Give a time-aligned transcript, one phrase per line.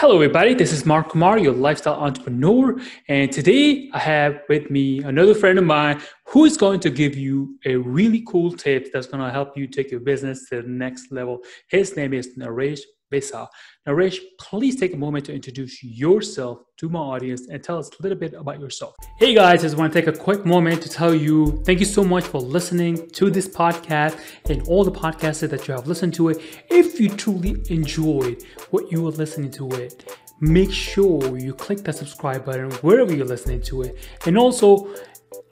[0.00, 0.54] Hello, everybody.
[0.54, 2.80] This is Mark Kumar, your lifestyle entrepreneur.
[3.08, 7.16] And today I have with me another friend of mine who is going to give
[7.16, 10.68] you a really cool tip that's going to help you take your business to the
[10.68, 11.40] next level.
[11.68, 12.78] His name is Naresh
[13.10, 13.48] Vissa.
[13.86, 18.02] Naresh, please take a moment to introduce yourself to my audience and tell us a
[18.02, 18.94] little bit about yourself.
[19.18, 21.86] Hey guys, I just want to take a quick moment to tell you thank you
[21.86, 24.18] so much for listening to this podcast
[24.50, 26.38] and all the podcasts that you have listened to it.
[26.70, 31.96] If you truly enjoyed what you were listening to it, make sure you click that
[31.96, 33.96] subscribe button wherever you're listening to it.
[34.26, 34.94] And also,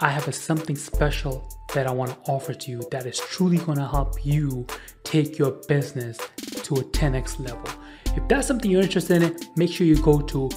[0.01, 3.59] I have a, something special that I want to offer to you that is truly
[3.59, 4.67] going to help you
[5.05, 6.19] take your business
[6.65, 7.69] to a 10x level.
[8.17, 10.49] If that's something you're interested in, make sure you go to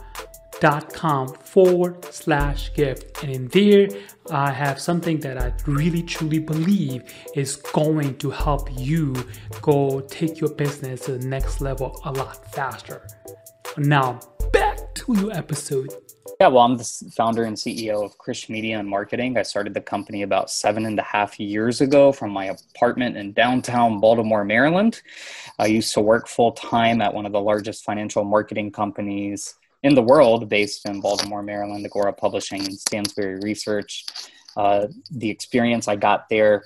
[0.63, 3.25] dot com forward slash gift.
[3.25, 3.89] And in there,
[4.31, 7.03] I have something that I really truly believe
[7.35, 9.13] is going to help you
[9.61, 13.09] go take your business to the next level a lot faster.
[13.77, 14.21] Now,
[14.53, 15.91] back to your episode.
[16.39, 19.37] Yeah, well, I'm the founder and CEO of Krish Media and Marketing.
[19.37, 23.33] I started the company about seven and a half years ago from my apartment in
[23.33, 25.03] downtown Baltimore, Maryland.
[25.59, 29.95] I used to work full time at one of the largest financial marketing companies in
[29.95, 34.05] the world based in Baltimore, Maryland, Agora Publishing and Stansberry Research.
[34.57, 36.65] Uh, the experience I got there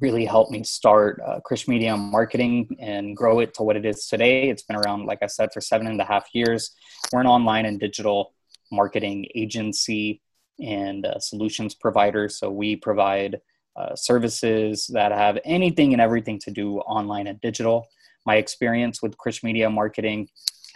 [0.00, 4.06] really helped me start uh, Krish Media Marketing and grow it to what it is
[4.06, 4.50] today.
[4.50, 6.72] It's been around, like I said, for seven and a half years.
[7.12, 8.34] We're an online and digital
[8.70, 10.20] marketing agency
[10.60, 12.28] and uh, solutions provider.
[12.28, 13.40] So we provide
[13.76, 17.86] uh, services that have anything and everything to do online and digital.
[18.26, 20.28] My experience with Krish Media Marketing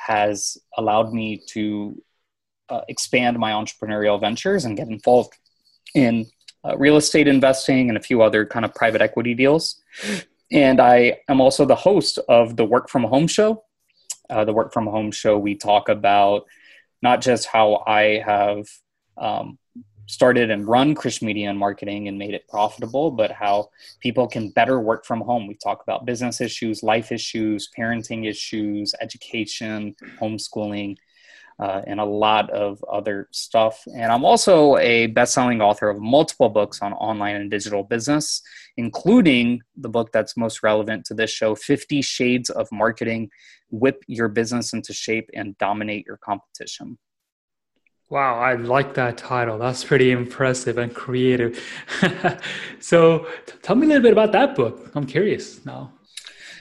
[0.06, 2.00] has allowed me to
[2.68, 5.34] uh, expand my entrepreneurial ventures and get involved
[5.94, 6.26] in
[6.64, 9.82] uh, real estate investing and a few other kind of private equity deals.
[10.50, 13.64] And I am also the host of the Work From Home Show.
[14.30, 16.46] Uh, the Work From Home Show, we talk about
[17.02, 18.66] not just how I have
[19.18, 19.58] um,
[20.06, 23.70] started and run Krish Media and Marketing and made it profitable, but how
[24.00, 25.46] people can better work from home.
[25.46, 30.96] We talk about business issues, life issues, parenting issues, education, homeschooling,
[31.58, 33.84] uh, and a lot of other stuff.
[33.94, 38.42] And I'm also a best-selling author of multiple books on online and digital business,
[38.76, 43.30] including the book that's most relevant to this show, 50 Shades of Marketing,
[43.70, 46.98] Whip Your Business into Shape and Dominate Your Competition.
[48.10, 49.58] Wow, I like that title.
[49.58, 51.58] That's pretty impressive and creative.
[52.80, 54.90] so, t- tell me a little bit about that book.
[54.94, 55.92] I'm curious now.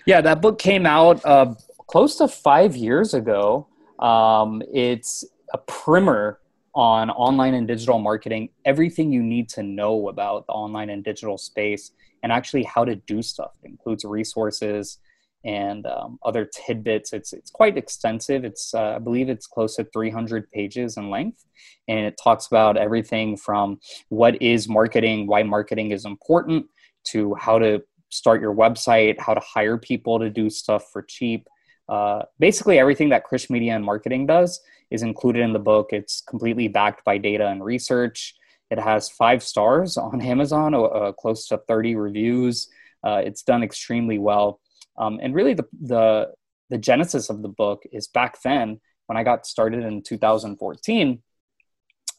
[0.06, 1.54] Yeah, that book came out uh,
[1.88, 3.68] close to five years ago.
[4.00, 6.40] Um, it's a primer
[6.76, 11.38] on online and digital marketing, everything you need to know about the online and digital
[11.38, 11.92] space,
[12.24, 13.52] and actually how to do stuff.
[13.64, 14.98] It includes resources,
[15.44, 17.14] and um, other tidbits.
[17.14, 18.46] It's it's quite extensive.
[18.46, 21.46] It's uh, I believe it's close to 300 pages in length,
[21.88, 26.66] and it talks about everything from what is marketing, why marketing is important,
[27.08, 31.48] to how to start your website, how to hire people to do stuff for cheap.
[31.90, 34.62] Uh, basically, everything that Krish Media and Marketing does
[34.92, 35.90] is included in the book.
[35.92, 38.36] It's completely backed by data and research.
[38.70, 42.70] It has five stars on Amazon, uh, close to 30 reviews.
[43.04, 44.62] Uh, it's done extremely well
[44.98, 46.34] um, and really, the, the
[46.70, 51.22] the genesis of the book is back then when I got started in 2014.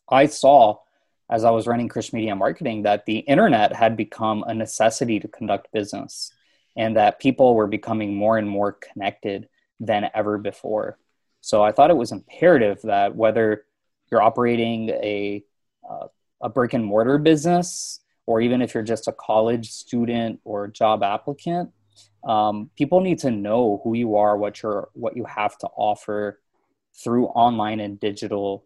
[0.08, 0.78] I saw
[1.30, 5.28] as I was running Krish Media Marketing that the internet had become a necessity to
[5.28, 6.30] conduct business,
[6.76, 9.48] and that people were becoming more and more connected
[9.80, 10.98] than ever before.
[11.40, 13.64] So I thought it was imperative that whether
[14.10, 15.42] you're operating a
[15.88, 16.08] uh,
[16.40, 21.02] a brick and mortar business, or even if you're just a college student or job
[21.02, 21.70] applicant,
[22.26, 26.40] um, people need to know who you are, what you're, what you have to offer
[27.02, 28.64] through online and digital.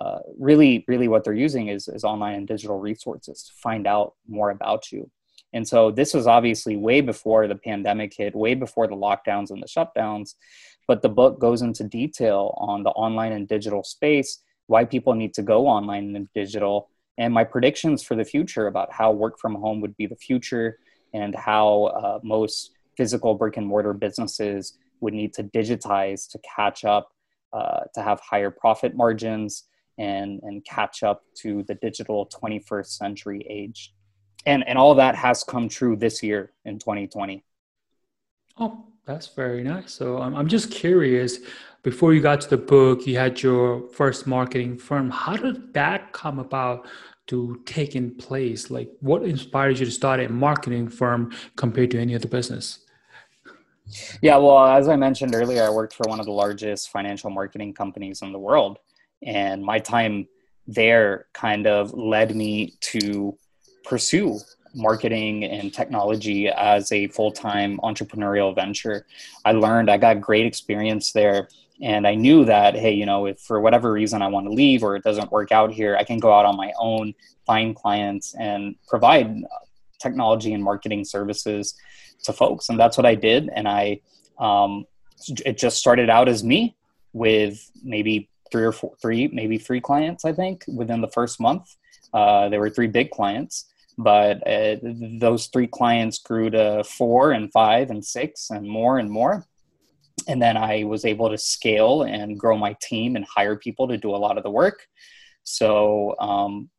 [0.00, 4.14] Uh, really, really, what they're using is, is online and digital resources to find out
[4.28, 5.10] more about you.
[5.52, 9.62] And so this was obviously way before the pandemic hit, way before the lockdowns and
[9.62, 10.34] the shutdowns.
[10.88, 15.34] But the book goes into detail on the online and digital space, why people need
[15.34, 16.88] to go online and digital,
[17.18, 20.78] and my predictions for the future about how work from home would be the future
[21.12, 26.84] and how uh, most physical brick and mortar businesses would need to digitize to catch
[26.84, 27.12] up,
[27.52, 29.64] uh, to have higher profit margins
[29.98, 33.92] and, and catch up to the digital 21st century age.
[34.46, 37.44] And, and all that has come true this year in 2020.
[38.58, 39.92] Oh, that's very nice.
[39.92, 41.38] So um, I'm just curious.
[41.82, 45.10] Before you got to the book, you had your first marketing firm.
[45.10, 46.86] How did that come about
[47.28, 48.70] to take in place?
[48.70, 52.81] Like, what inspires you to start a marketing firm compared to any other business?
[54.22, 57.74] Yeah, well, as I mentioned earlier, I worked for one of the largest financial marketing
[57.74, 58.78] companies in the world.
[59.22, 60.28] And my time
[60.66, 63.36] there kind of led me to
[63.84, 64.38] pursue
[64.74, 69.06] marketing and technology as a full-time entrepreneurial venture.
[69.44, 71.48] I learned I got great experience there
[71.82, 74.82] and I knew that hey, you know, if for whatever reason I want to leave
[74.82, 77.12] or it doesn't work out here, I can go out on my own,
[77.44, 79.42] find clients and provide
[80.00, 81.74] technology and marketing services
[82.22, 84.00] to folks and that's what I did and I
[84.38, 84.86] um,
[85.44, 86.74] it just started out as me
[87.12, 91.76] with maybe three or four, three, maybe three clients, I think, within the first month.
[92.12, 97.52] Uh, there were three big clients but uh, those three clients grew to four and
[97.52, 99.44] five and six and more and more
[100.28, 103.96] and then i was able to scale and grow my team and hire people to
[103.96, 104.86] do a lot of the work
[105.44, 106.70] so um,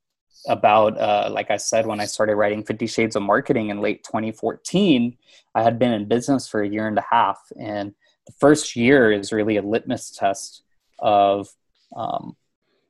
[0.48, 4.04] about uh, like i said when i started writing 50 shades of marketing in late
[4.04, 5.18] 2014
[5.56, 7.94] i had been in business for a year and a half and
[8.26, 10.64] the first year is really a litmus test
[11.00, 11.50] of
[11.96, 12.36] um,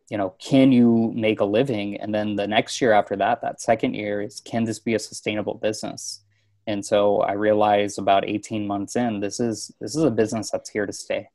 [0.10, 1.98] you know can you make a living?
[1.98, 5.00] And then the next year after that that second year is can this be a
[5.00, 6.22] sustainable business?
[6.68, 10.70] And so i realized about 18 months in this is this is a business that's
[10.70, 11.30] here to stay.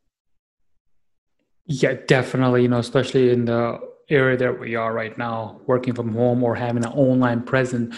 [1.67, 3.81] Yeah definitely you know especially in the
[4.11, 7.95] area that we are right now working from home or having an online presence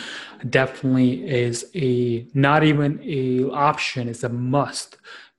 [0.48, 4.96] definitely is a not even a option it's a must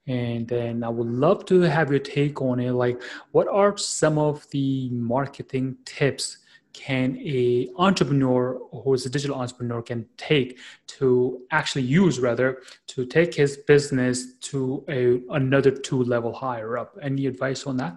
[0.08, 2.72] and then I would love to have your take on it.
[2.72, 3.02] Like,
[3.32, 6.40] what are some of the marketing tips
[6.74, 10.58] can a entrepreneur who is a digital entrepreneur can take
[10.88, 16.98] to actually use rather to take his business to a another two level higher up?
[17.02, 17.96] Any advice on that?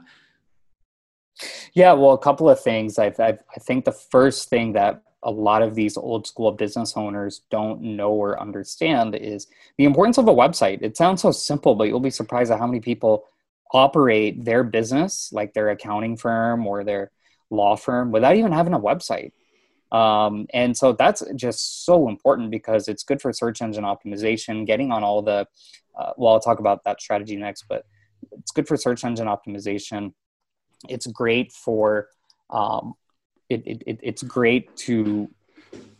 [1.75, 2.99] Yeah, well, a couple of things.
[2.99, 6.97] I, I, I think the first thing that a lot of these old school business
[6.97, 9.47] owners don't know or understand is
[9.79, 10.83] the importance of a website.
[10.83, 13.25] It sounds so simple, but you'll be surprised at how many people
[13.73, 17.11] operate their business, like their accounting firm or their
[17.51, 19.33] law firm, without even having a website.
[19.91, 24.93] Um, and so that's just so important because it's good for search engine optimization, getting
[24.93, 25.47] on all the,
[25.99, 27.87] uh, well, I'll talk about that strategy next, but
[28.33, 30.13] it's good for search engine optimization.
[30.89, 32.09] It's great for
[32.51, 32.95] um,
[33.49, 35.29] it, it, it's great to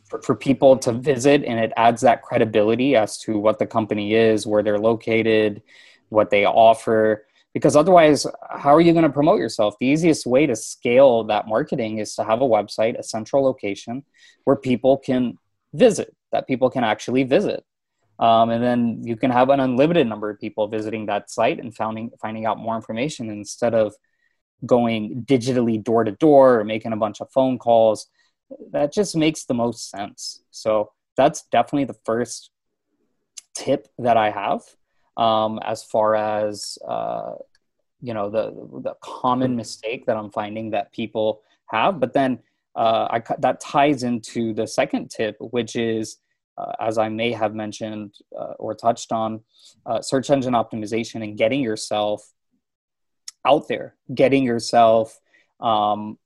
[0.05, 4.15] for, for people to visit and it adds that credibility as to what the company
[4.15, 5.63] is where they're located
[6.09, 7.27] what they offer.
[7.53, 9.77] Because otherwise how are you going to promote yourself?
[9.79, 14.05] The easiest way to scale that marketing is to have a website a central location
[14.45, 15.39] where people can
[15.73, 17.65] visit that people can actually visit.
[18.19, 21.75] Um, and then you can have an unlimited number of people visiting that site and
[21.75, 23.95] finding finding out more information instead of
[24.67, 28.07] going digitally door to door or making a bunch of phone calls
[28.73, 30.43] that just makes the most sense.
[30.51, 32.51] So that's definitely the first
[33.55, 34.63] tip that i have
[35.17, 37.35] um, as far as uh,
[38.01, 38.51] you know the
[38.83, 42.01] the common mistake that i'm finding that people have.
[42.01, 42.41] But then
[42.77, 46.17] uh, I, that ties into the second tip which is
[46.59, 49.41] uh, as i may have mentioned uh, or touched on
[49.87, 52.33] uh, search engine optimization and getting yourself
[53.45, 55.21] out there, getting yourself,
[55.61, 56.19] um,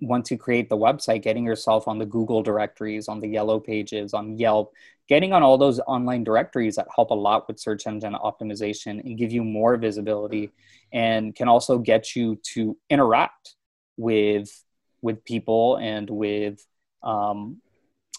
[0.00, 4.12] once you create the website, getting yourself on the Google directories, on the Yellow Pages,
[4.12, 4.72] on Yelp,
[5.08, 9.18] getting on all those online directories that help a lot with search engine optimization and
[9.18, 10.50] give you more visibility
[10.92, 13.54] and can also get you to interact
[13.96, 14.64] with
[15.02, 16.64] with people and with
[17.02, 17.60] um,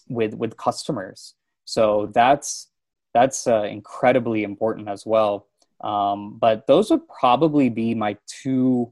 [0.07, 1.33] with with customers.
[1.65, 2.69] So that's
[3.13, 5.47] that's uh, incredibly important as well.
[5.85, 8.91] Um, but those would probably be my two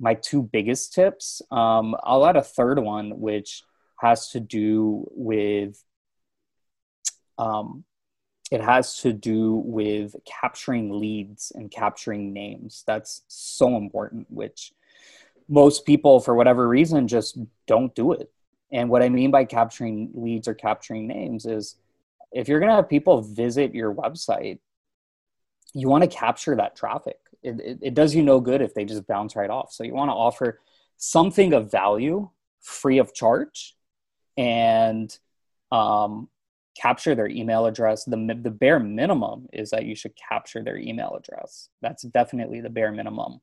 [0.00, 1.42] my two biggest tips.
[1.50, 3.62] Um, I'll add a third one, which
[4.00, 5.82] has to do with
[7.38, 7.84] um,
[8.50, 12.82] it has to do with capturing leads and capturing names.
[12.86, 14.72] That's so important, which
[15.48, 18.30] most people, for whatever reason, just don't do it.
[18.72, 21.76] And what I mean by capturing leads or capturing names is
[22.32, 24.58] if you're going to have people visit your website,
[25.78, 27.18] you want to capture that traffic.
[27.42, 29.72] It, it, it, does you no good if they just bounce right off.
[29.72, 30.60] So you want to offer
[30.96, 32.28] something of value
[32.60, 33.76] free of charge
[34.36, 35.16] and
[35.70, 36.28] um,
[36.76, 38.04] capture their email address.
[38.04, 41.68] The, the bare minimum is that you should capture their email address.
[41.80, 43.40] That's definitely the bare minimum.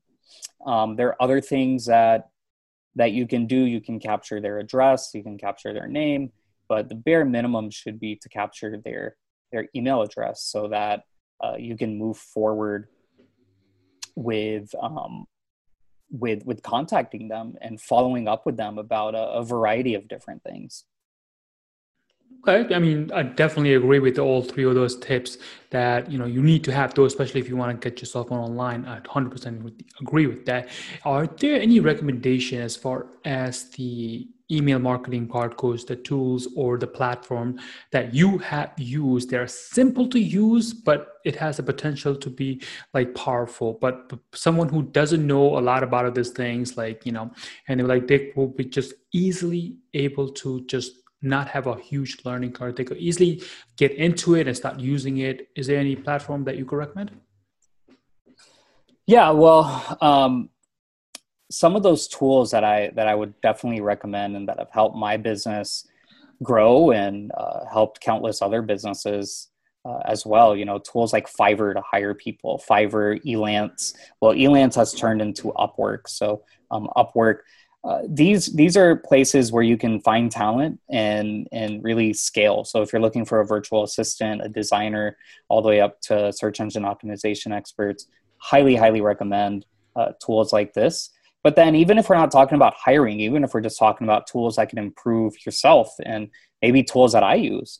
[0.66, 2.28] Um, there are other things that
[2.96, 3.56] that you can do.
[3.56, 6.32] You can capture their address, you can capture their name,
[6.66, 9.16] but the bare minimum should be to capture their
[9.52, 11.04] their email address so that
[11.42, 12.88] uh, you can move forward
[14.14, 15.26] with um,
[16.10, 20.42] with with contacting them and following up with them about a, a variety of different
[20.42, 20.84] things.
[22.48, 25.38] Okay, I mean, I definitely agree with all three of those tips
[25.70, 28.30] that you know you need to have those, especially if you want to get yourself
[28.30, 28.84] on online.
[28.84, 30.68] I 100% agree with that.
[31.04, 36.78] Are there any recommendation as far as the email marketing part goes, the tools or
[36.78, 37.58] the platform
[37.92, 39.30] that you have used?
[39.30, 42.62] They're simple to use, but it has the potential to be
[42.94, 43.78] like powerful.
[43.80, 47.30] But someone who doesn't know a lot about these things, like you know,
[47.68, 52.18] and they're like they will be just easily able to just not have a huge
[52.24, 52.76] learning curve.
[52.76, 53.42] They could easily
[53.76, 55.48] get into it and start using it.
[55.56, 57.10] Is there any platform that you could recommend?
[59.06, 60.50] Yeah, well, um,
[61.50, 64.96] some of those tools that I that I would definitely recommend and that have helped
[64.96, 65.86] my business
[66.42, 69.48] grow and uh, helped countless other businesses
[69.84, 70.56] uh, as well.
[70.56, 73.94] You know, tools like Fiverr to hire people, Fiverr, Elance.
[74.20, 76.08] Well, Elance has turned into Upwork.
[76.08, 77.38] So um, Upwork
[77.86, 82.64] uh, these these are places where you can find talent and and really scale.
[82.64, 85.16] So if you're looking for a virtual assistant, a designer,
[85.48, 90.74] all the way up to search engine optimization experts, highly highly recommend uh, tools like
[90.74, 91.10] this.
[91.46, 94.26] But then even if we're not talking about hiring, even if we're just talking about
[94.26, 96.28] tools that can improve yourself and
[96.60, 97.78] maybe tools that I use.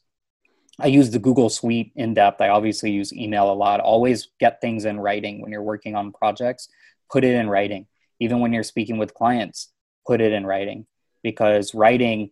[0.78, 2.40] I use the Google Suite in depth.
[2.40, 3.80] I obviously use email a lot.
[3.80, 6.68] Always get things in writing when you're working on projects.
[7.10, 7.88] Put it in writing.
[8.20, 9.72] Even when you're speaking with clients,
[10.06, 10.86] put it in writing
[11.24, 12.30] because writing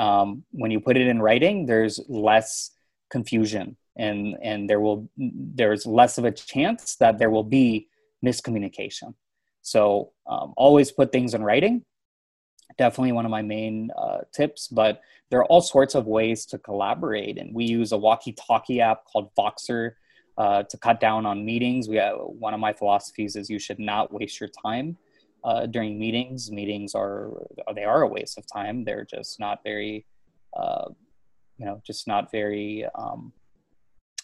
[0.00, 2.72] um, when you put it in writing there's less
[3.08, 7.86] confusion and and there will there's less of a chance that there will be
[8.24, 9.14] miscommunication
[9.66, 11.82] so um, always put things in writing
[12.78, 16.58] definitely one of my main uh, tips but there are all sorts of ways to
[16.58, 19.92] collaborate and we use a walkie-talkie app called voxer
[20.38, 23.78] uh, to cut down on meetings we have, one of my philosophies is you should
[23.78, 24.96] not waste your time
[25.44, 26.50] uh, during meetings.
[26.50, 27.30] Meetings are
[27.74, 28.84] they are a waste of time.
[28.84, 30.04] They're just not very,
[30.54, 30.88] uh,
[31.56, 33.32] you know, just not very um,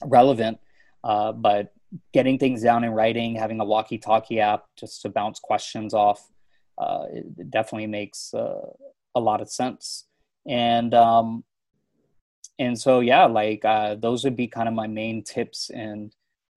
[0.04, 0.58] relevant.
[1.02, 1.72] Uh, but
[2.12, 6.30] getting things down in writing, having a walkie-talkie app just to bounce questions off,
[6.78, 8.66] uh, it definitely makes uh,
[9.14, 10.06] a lot of sense.
[10.46, 11.44] And um,
[12.58, 16.14] and so yeah, like uh, those would be kind of my main tips and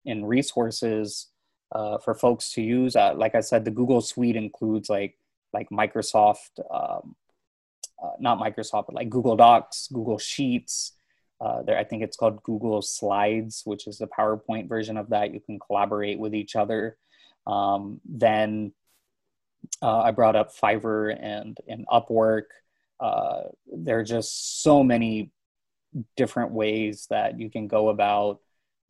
[0.07, 1.29] and resources
[1.73, 2.97] uh, for folks to use.
[2.97, 5.19] Uh, like I said, the Google Suite includes like
[5.53, 7.15] like Microsoft, um,
[8.03, 10.93] uh, not Microsoft, but like Google Docs, Google Sheets.
[11.41, 15.35] Uh, there, I think it's called Google Slides, which is the PowerPoint version of that.
[15.35, 16.97] You can collaborate with each other.
[17.47, 18.73] Um, then
[19.83, 22.45] uh, I brought up Fiverr and and Upwork.
[23.01, 25.31] Uh, there are just so many
[26.17, 28.41] different ways that you can go about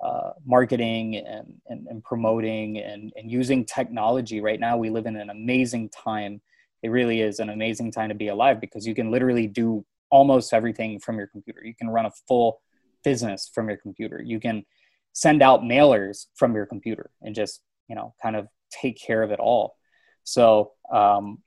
[0.02, 4.40] uh, marketing and, and, and, promoting and, and using technology.
[4.40, 6.40] Right now, we live in an amazing time.
[6.82, 10.52] It really is an amazing time to be alive because you can literally do almost
[10.52, 11.60] everything from your computer.
[11.64, 12.62] You can run a full
[13.02, 14.22] business from your computer.
[14.22, 14.64] You can
[15.12, 19.32] send out mailers from your computer and just, you know, kind of take care of
[19.32, 19.76] it all.
[20.22, 21.42] So, um,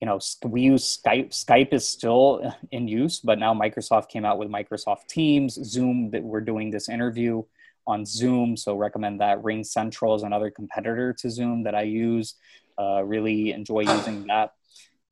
[0.00, 1.30] you know, we use Skype.
[1.30, 6.24] Skype is still in use, but now Microsoft came out with Microsoft Teams, Zoom, that
[6.24, 7.44] we're doing this interview
[7.86, 8.56] on Zoom.
[8.56, 9.44] So recommend that.
[9.44, 12.34] Ring Central is another competitor to Zoom that I use.
[12.76, 14.50] Uh, really enjoy using that.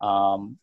[0.05, 0.59] Um,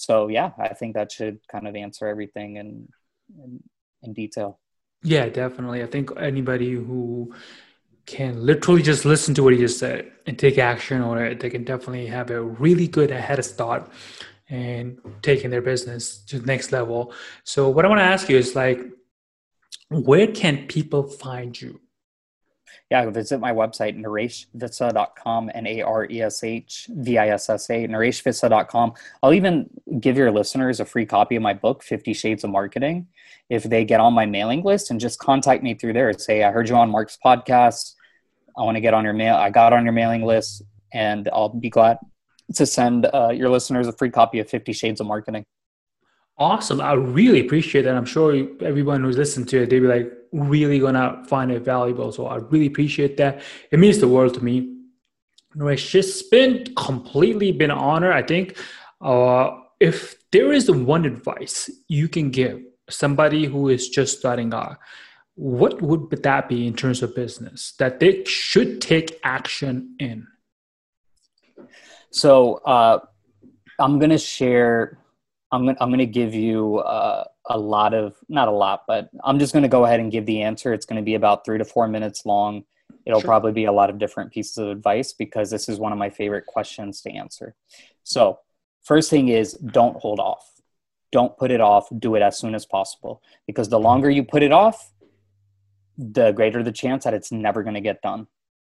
[0.00, 2.88] so yeah, I think that should kind of answer everything in,
[3.36, 3.62] in,
[4.02, 4.58] in detail.
[5.02, 5.82] Yeah, definitely.
[5.82, 7.34] I think anybody who
[8.06, 11.50] can literally just listen to what he just said and take action on it, they
[11.50, 13.90] can definitely have a really good head start
[14.48, 17.12] and taking their business to the next level.
[17.44, 18.80] So what I want to ask you is like,
[19.90, 21.78] where can people find you?
[22.90, 28.92] Yeah, visit my website, nareshvissa.com, N-A-R-E-S-H-V-I-S-S-A, nareshvissa.com.
[29.22, 33.06] I'll even give your listeners a free copy of my book, 50 Shades of Marketing,
[33.48, 36.12] if they get on my mailing list and just contact me through there.
[36.12, 37.94] Say, I heard you on Mark's podcast.
[38.58, 39.36] I want to get on your mail.
[39.36, 40.62] I got on your mailing list,
[40.92, 41.98] and I'll be glad
[42.54, 45.44] to send uh, your listeners a free copy of 50 Shades of Marketing.
[46.40, 46.80] Awesome.
[46.80, 47.94] I really appreciate that.
[47.94, 52.12] I'm sure everyone who's listened to it, they'll be like really gonna find it valuable.
[52.12, 53.42] So I really appreciate that.
[53.70, 54.74] It means the world to me.
[55.54, 58.10] It's just been completely been an honor.
[58.10, 58.56] I think
[59.02, 64.78] uh, if there is one advice you can give somebody who is just starting out,
[65.34, 70.26] what would that be in terms of business that they should take action in?
[72.12, 73.00] So uh,
[73.78, 74.99] I'm to share
[75.52, 79.10] I'm gonna, I'm going to give you uh, a lot of not a lot, but
[79.24, 80.72] I'm just going to go ahead and give the answer.
[80.72, 82.64] It's going to be about three to four minutes long.
[83.04, 83.28] it'll sure.
[83.28, 86.10] probably be a lot of different pieces of advice because this is one of my
[86.10, 87.54] favorite questions to answer.
[88.04, 88.38] So,
[88.82, 90.46] first thing is don't hold off.
[91.12, 91.88] Don't put it off.
[91.98, 94.92] Do it as soon as possible because the longer you put it off,
[95.98, 98.28] the greater the chance that it's never going to get done.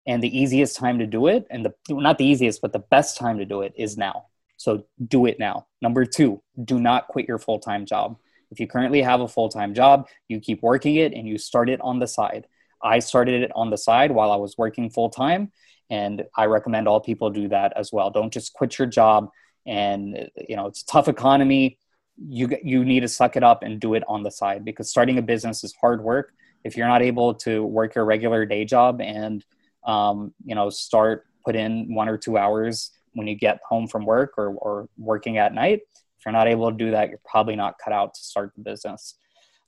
[0.06, 3.18] And the easiest time to do it, and the not the easiest, but the best
[3.18, 4.26] time to do it is now.
[4.58, 5.66] So do it now.
[5.80, 8.18] Number two, do not quit your full time job.
[8.50, 11.70] If you currently have a full time job, you keep working it and you start
[11.70, 12.46] it on the side.
[12.82, 15.52] I started it on the side while I was working full time,
[15.90, 18.10] and I recommend all people do that as well.
[18.10, 19.30] Don't just quit your job.
[19.66, 21.78] And you know it's a tough economy.
[22.16, 25.18] You you need to suck it up and do it on the side because starting
[25.18, 26.32] a business is hard work.
[26.64, 29.44] If you're not able to work your regular day job and
[29.84, 34.06] um, you know start put in one or two hours when you get home from
[34.06, 35.80] work or, or working at night,
[36.18, 38.62] if you're not able to do that, you're probably not cut out to start the
[38.62, 39.16] business.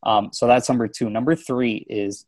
[0.02, 1.10] Um, so that's number two.
[1.10, 2.24] Number three is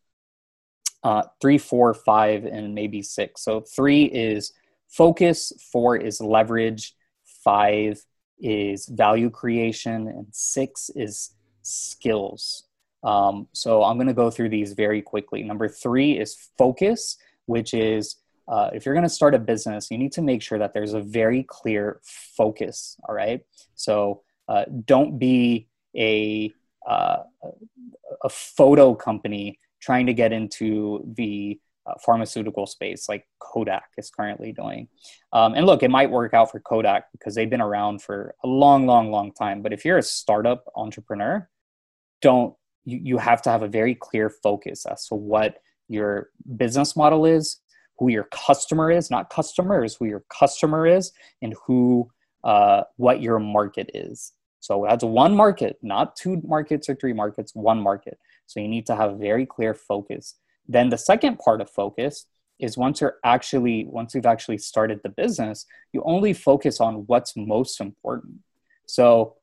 [1.02, 3.42] uh, three, four, five, and maybe six.
[3.42, 4.52] So three is
[4.88, 8.04] focus, four is leverage, five
[8.38, 12.64] is value creation, and six is skills.
[13.02, 15.42] Um, so I'm going to go through these very quickly.
[15.42, 18.16] Number three is focus, which is
[18.48, 20.94] uh, if you're going to start a business, you need to make sure that there's
[20.94, 22.96] a very clear focus.
[23.08, 23.40] All right.
[23.74, 26.52] So uh, don't be a
[26.86, 27.18] uh,
[28.24, 34.52] a photo company trying to get into the uh, pharmaceutical space like Kodak is currently
[34.52, 34.88] doing.
[35.32, 38.48] Um, and look, it might work out for Kodak because they've been around for a
[38.48, 39.62] long, long, long time.
[39.62, 41.48] But if you're a startup entrepreneur,
[42.20, 45.58] don't you, you have to have a very clear focus as to what
[45.88, 47.58] your business model is,
[48.02, 52.10] who your customer is, not customers, who your customer is, and who
[52.42, 54.32] uh, what your market is.
[54.58, 58.18] So that's one market, not two markets or three markets, one market.
[58.48, 60.34] So you need to have very clear focus.
[60.66, 62.26] Then the second part of focus
[62.58, 67.36] is once you're actually once you've actually started the business, you only focus on what's
[67.36, 68.34] most important.
[68.86, 69.36] So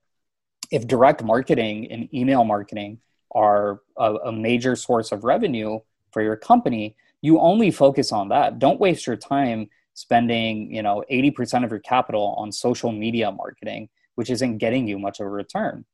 [0.70, 3.00] if direct marketing and email marketing
[3.34, 5.80] are a, a major source of revenue
[6.12, 8.60] for your company, you only focus on that.
[8.60, 13.90] Don't waste your time spending, you know, 80% of your capital on social media marketing,
[14.16, 15.86] which isn't getting you much of a return.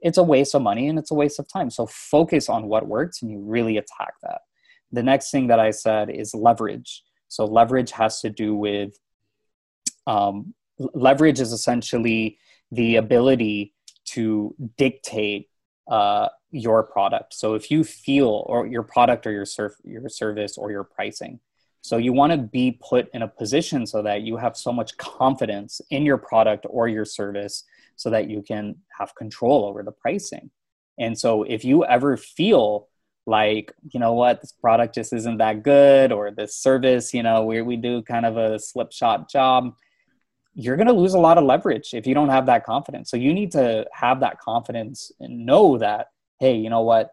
[0.00, 1.70] It's a waste of money and it's a waste of time.
[1.70, 4.40] So focus on what works and you really attack that.
[4.92, 7.02] The next thing that I said is leverage.
[7.28, 8.98] So leverage has to do with
[10.06, 12.38] um, leverage is essentially
[12.70, 13.72] the ability
[14.06, 15.48] to dictate
[15.88, 17.34] uh, your product.
[17.34, 21.40] So if you feel or your product or your surf, your service or your pricing,
[21.82, 24.96] so you want to be put in a position so that you have so much
[24.96, 27.64] confidence in your product or your service
[27.96, 30.50] so that you can have control over the pricing.
[30.98, 32.88] And so if you ever feel
[33.26, 37.44] like, you know what, this product just isn't that good or this service, you know,
[37.44, 39.74] we we do kind of a slipshod job,
[40.54, 43.10] you're going to lose a lot of leverage if you don't have that confidence.
[43.10, 47.12] So you need to have that confidence and know that, hey, you know what?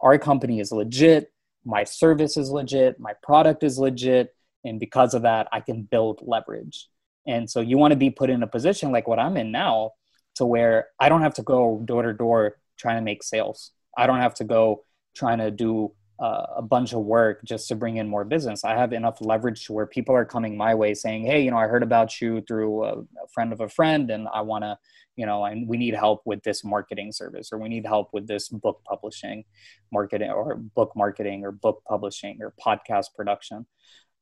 [0.00, 1.32] Our company is legit.
[1.64, 3.00] My service is legit.
[3.00, 4.34] My product is legit.
[4.64, 6.88] And because of that, I can build leverage.
[7.26, 9.92] And so you want to be put in a position like what I'm in now
[10.36, 13.70] to where I don't have to go door to door trying to make sales.
[13.96, 17.74] I don't have to go trying to do uh, a bunch of work just to
[17.74, 18.64] bring in more business.
[18.64, 21.56] I have enough leverage to where people are coming my way saying, "Hey, you know,
[21.56, 24.78] I heard about you through a, a friend of a friend, and I want to,
[25.16, 28.28] you know, and we need help with this marketing service, or we need help with
[28.28, 29.44] this book publishing,
[29.90, 33.66] marketing, or book marketing, or book publishing, or podcast production."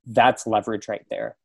[0.07, 1.37] That's leverage right there.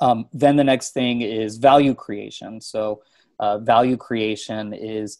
[0.00, 2.62] Um, then the next thing is value creation.
[2.62, 3.02] So,
[3.38, 5.18] uh, value creation is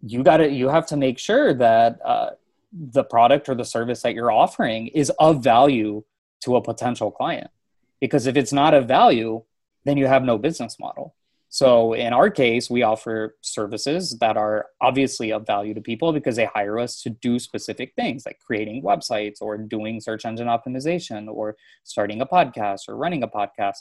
[0.00, 2.30] you got to you have to make sure that uh,
[2.72, 6.04] the product or the service that you're offering is of value
[6.42, 7.50] to a potential client.
[8.00, 9.42] Because if it's not of value,
[9.84, 11.14] then you have no business model.
[11.50, 16.36] So in our case, we offer services that are obviously of value to people because
[16.36, 21.26] they hire us to do specific things like creating websites or doing search engine optimization
[21.26, 23.78] or starting a podcast or running a podcast.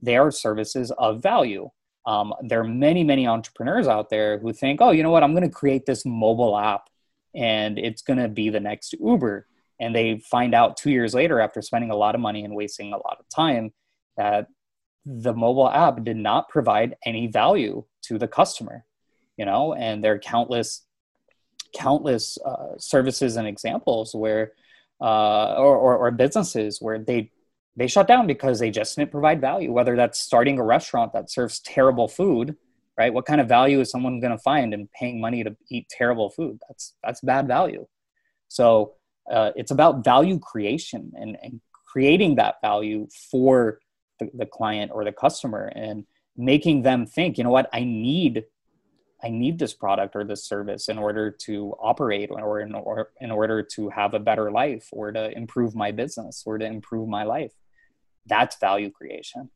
[0.00, 1.68] They are services of value.
[2.06, 5.34] Um, there are many, many entrepreneurs out there who think, oh, you know what, I'm
[5.34, 6.88] going to create this mobile app
[7.34, 9.46] and it's going to be the next Uber.
[9.80, 12.92] And they find out two years later, after spending a lot of money and wasting
[12.92, 13.72] a lot of time,
[14.16, 14.46] that
[15.04, 18.84] the mobile app did not provide any value to the customer.
[19.36, 20.84] You know, and there are countless,
[21.74, 24.52] countless uh, services and examples where,
[25.00, 27.32] uh, or, or, or businesses where they
[27.74, 29.72] they shut down because they just didn't provide value.
[29.72, 32.56] Whether that's starting a restaurant that serves terrible food
[32.98, 33.12] right?
[33.12, 36.30] What kind of value is someone going to find in paying money to eat terrible
[36.30, 36.58] food?
[36.68, 37.86] That's that's bad value.
[38.48, 38.94] So
[39.30, 43.78] uh, it's about value creation and, and creating that value for
[44.18, 46.04] the, the client or the customer and
[46.36, 48.44] making them think, you know what, I need
[49.24, 53.30] I need this product or this service in order to operate or in, or in
[53.30, 57.22] order to have a better life or to improve my business or to improve my
[57.22, 57.52] life.
[58.26, 59.50] That's value creation.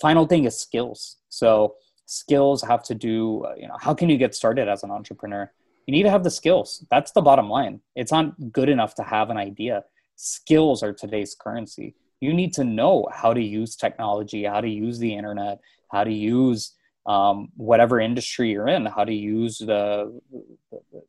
[0.00, 1.16] Final thing is skills.
[1.28, 1.74] So
[2.08, 5.52] skills have to do, uh, you know, how can you get started as an entrepreneur?
[5.86, 6.84] You need to have the skills.
[6.90, 7.80] That's the bottom line.
[7.94, 9.84] It's not good enough to have an idea.
[10.16, 11.94] Skills are today's currency.
[12.20, 15.60] You need to know how to use technology, how to use the internet,
[15.92, 16.72] how to use
[17.04, 20.18] um, whatever industry you're in, how to use the,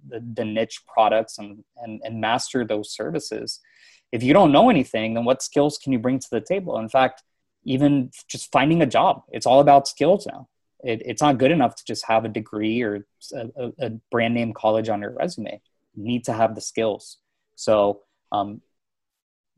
[0.10, 3.62] the, the niche products and, and, and master those services.
[4.12, 6.78] If you don't know anything, then what skills can you bring to the table?
[6.78, 7.24] In fact,
[7.64, 10.50] even just finding a job, it's all about skills now.
[10.84, 14.54] It, it's not good enough to just have a degree or a, a, brand name
[14.54, 15.62] college on your resume.
[15.96, 17.18] You need to have the skills.
[17.56, 18.62] So um,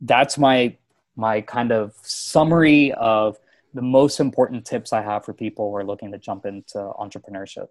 [0.02, 0.78] that's my
[1.16, 3.38] my kind of summary of
[3.74, 7.68] the most important tips I have for people who are looking to jump into entrepreneurship.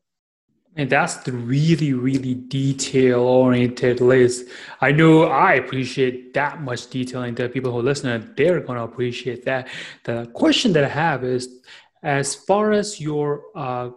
[0.76, 4.46] And that's the really, really detail oriented list.
[4.80, 8.84] I know I appreciate that much detail, and the people who listen, they're going to
[8.84, 9.66] appreciate that.
[10.04, 11.60] The question that I have is
[12.02, 13.90] as far as your uh,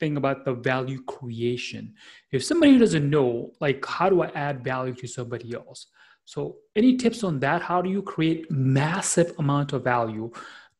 [0.00, 1.94] thing about the value creation,
[2.32, 5.86] if somebody doesn't know, like, how do I add value to somebody else?
[6.26, 7.60] So, any tips on that?
[7.60, 10.32] How do you create massive amount of value?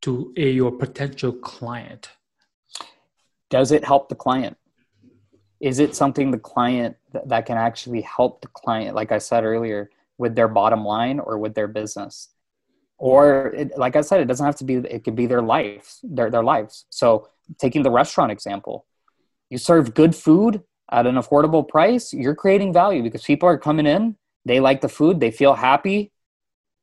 [0.04, 2.10] to a, your potential client?
[3.48, 4.56] Does it help the client?
[5.60, 9.88] Is it something the client that, can actually help the client, like I said earlier,
[10.18, 12.33] with their bottom line or with their business?
[13.04, 16.00] Or, it, like I said, it doesn't have to be, it could be their lives,
[16.02, 16.86] their, their lives.
[16.88, 18.86] So, taking the restaurant example,
[19.50, 23.86] you serve good food at an affordable price, you're creating value because people are coming
[23.86, 26.12] in, they like the food, they feel happy.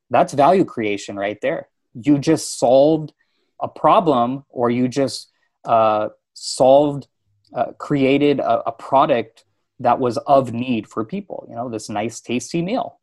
[0.09, 3.13] That's value creation right there you just solved
[3.61, 5.31] a problem or you just
[5.65, 7.07] uh, solved
[7.53, 9.43] uh, created a, a, product
[9.79, 12.99] that was of need for people you know this nice tasty meal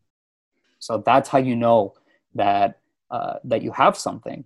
[0.79, 1.93] so that's how you know
[2.35, 2.78] that
[3.11, 4.45] uh, that you have something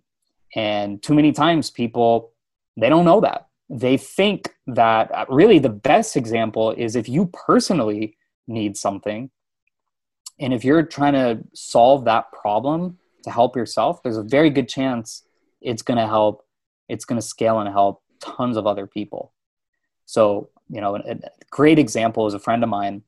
[0.55, 2.33] and too many times people
[2.77, 7.27] they don't know that they think that uh, really the best example is if you
[7.27, 9.31] personally need something
[10.43, 14.69] and if you're trying to solve that problem to help yourself, there's a very good
[14.69, 15.23] chance
[15.61, 16.45] it's going to help.
[16.89, 19.33] It's going to scale and help tons of other people.
[20.07, 21.19] So, you know, a, a
[21.51, 23.03] great example is a friend of mine.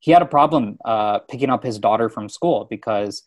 [0.00, 3.22] He had a problem uh, picking up his daughter from school because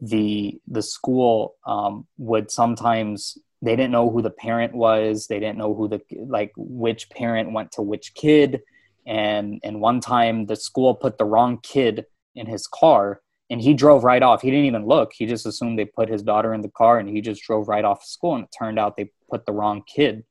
[0.00, 5.26] the the school um, would sometimes they didn't know who the parent was.
[5.26, 8.62] They didn't know who the like which parent went to which kid.
[9.06, 13.74] And and one time the school put the wrong kid in his car and he
[13.74, 14.42] drove right off.
[14.42, 15.12] He didn't even look.
[15.12, 17.84] He just assumed they put his daughter in the car and he just drove right
[17.84, 18.36] off school.
[18.36, 20.24] And it turned out they put the wrong kid.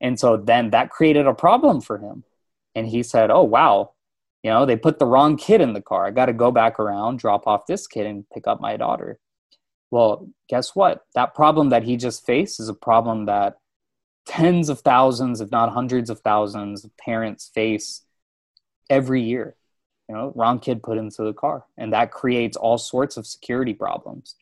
[0.00, 2.24] And so then that created a problem for him.
[2.74, 3.92] And he said, Oh, wow,
[4.42, 6.06] you know, they put the wrong kid in the car.
[6.06, 9.18] I got to go back around, drop off this kid, and pick up my daughter.
[9.90, 11.04] Well, guess what?
[11.14, 13.58] That problem that he just faced is a problem that
[14.26, 18.02] tens of thousands, if not hundreds of thousands, of parents face
[18.90, 19.56] every year
[20.08, 23.74] you know wrong kid put into the car and that creates all sorts of security
[23.74, 24.34] problems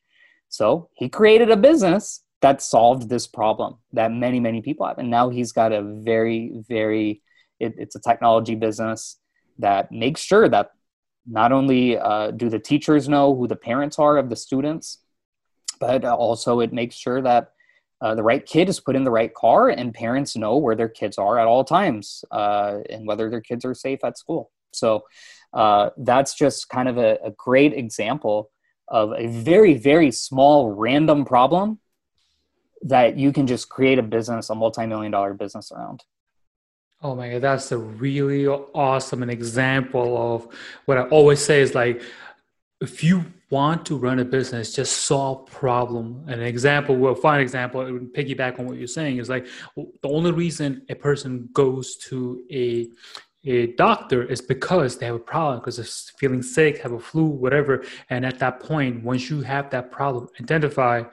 [0.49, 5.11] so he created a business that solved this problem that many many people have and
[5.11, 7.23] now he's got a very very
[7.59, 9.19] it, it's a technology business
[9.59, 10.73] that makes sure that
[11.27, 14.99] not only uh, do the teachers know who the parents are of the students
[15.79, 17.53] but also it makes sure that
[18.01, 20.89] uh, the right kid is put in the right car and parents know where their
[20.89, 25.05] kids are at all times uh, and whether their kids are safe at school so
[25.53, 28.51] uh, that's just kind of a, a great example
[28.89, 31.81] of a very, very small random problem
[32.83, 36.05] that you can just create a business, a multi-million dollar business around.
[37.03, 40.49] Oh my God, that's a really awesome an example of
[40.87, 42.03] what I always say is like,
[42.81, 46.25] if you want to run a business, just solve problem.
[46.27, 50.83] An example, well, fine example, piggyback on what you're saying is like the only reason
[50.89, 52.89] a person goes to a
[53.49, 57.27] a doctor is because they have a problem because they're feeling sick have a flu
[57.27, 61.07] whatever and at that point once you have that problem identified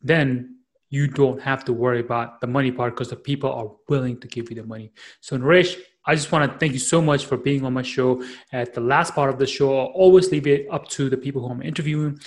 [0.00, 0.59] then
[0.90, 4.28] you don't have to worry about the money part because the people are willing to
[4.28, 5.76] give you the money so Naresh,
[6.06, 8.22] I just want to thank you so much for being on my show.
[8.52, 11.42] At the last part of the show, I'll always leave it up to the people
[11.42, 12.18] who I'm interviewing.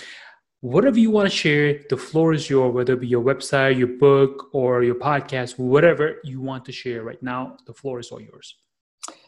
[0.60, 3.88] Whatever you want to share, the floor is yours, whether it be your website, your
[3.98, 8.20] book, or your podcast, whatever you want to share right now, the floor is all
[8.20, 8.56] yours.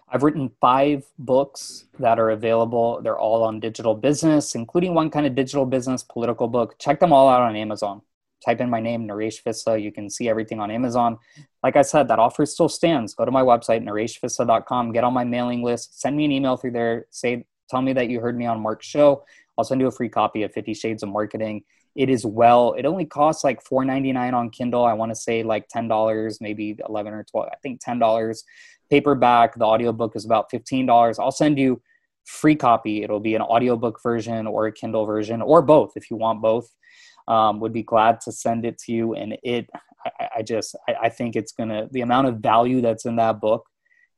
[0.09, 3.01] I've written five books that are available.
[3.03, 6.79] They're all on digital business, including one kind of digital business political book.
[6.79, 8.01] Check them all out on Amazon.
[8.45, 9.79] Type in my name, Naresh Vissa.
[9.79, 11.19] You can see everything on Amazon.
[11.63, 13.15] Like I said, that offer still stands.
[13.15, 16.73] Go to my website, nareshvissa.com, get on my mailing list, send me an email through
[16.73, 19.25] there, say, tell me that you heard me on Mark's show.
[19.59, 21.65] I'll send you a free copy of 50 Shades of Marketing.
[21.95, 24.85] It is well, it only costs like $4.99 on Kindle.
[24.85, 28.37] I want to say like $10, maybe 11 or 12, I think $10
[28.91, 29.55] paperback.
[29.55, 31.19] The audiobook is about $15.
[31.19, 31.81] I'll send you
[32.25, 33.03] free copy.
[33.03, 36.69] It'll be an audiobook version or a Kindle version or both if you want both.
[37.29, 39.15] Um, would be glad to send it to you.
[39.15, 39.69] And it,
[40.05, 43.41] I, I just, I, I, think it's gonna, the amount of value that's in that
[43.41, 43.67] book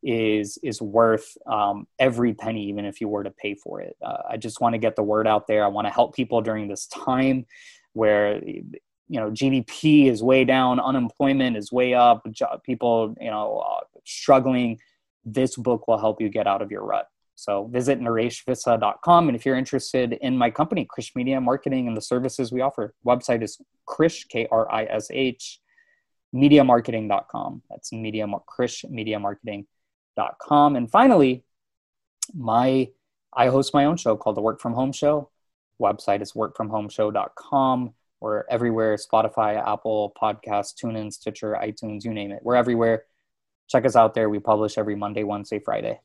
[0.02, 3.96] is is worth um, every penny, even if you were to pay for it.
[4.04, 5.64] Uh, I just want to get the word out there.
[5.64, 7.46] I want to help people during this time
[7.94, 8.62] where you
[9.08, 12.26] know GDP is way down, unemployment is way up,
[12.64, 14.78] people you know uh, struggling.
[15.24, 17.08] This book will help you get out of your rut.
[17.38, 19.28] So visit nareshvissa.com.
[19.28, 22.94] And if you're interested in my company, Krish Media Marketing and the services we offer,
[23.06, 25.60] website is Krish, K-R-I-S-H,
[26.34, 27.62] mediamarketing.com.
[27.70, 30.74] That's media, Krish Media Marketing.com.
[30.74, 31.44] And finally,
[32.34, 32.88] my
[33.32, 35.30] I host my own show called the Work From Home Show.
[35.80, 37.94] Website is workfromhomeshow.com.
[38.18, 42.40] We're everywhere Spotify, Apple Podcasts, TuneIn, Stitcher, iTunes, you name it.
[42.42, 43.04] We're everywhere.
[43.68, 44.28] Check us out there.
[44.28, 46.00] We publish every Monday, Wednesday, Friday.